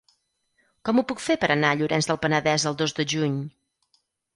Com 0.89 1.01
ho 1.01 1.03
puc 1.11 1.21
fer 1.27 1.37
per 1.45 1.51
anar 1.57 1.75
a 1.75 1.79
Llorenç 1.83 2.11
del 2.13 2.21
Penedès 2.27 2.69
el 2.73 2.83
dos 2.85 3.01
de 3.03 3.11
juny? 3.17 3.41